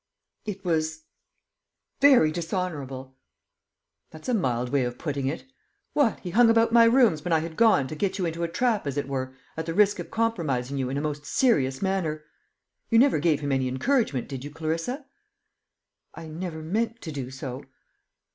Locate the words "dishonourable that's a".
2.31-4.33